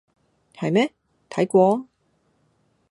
[0.55, 0.91] 係咩？
[1.29, 1.87] 睇過？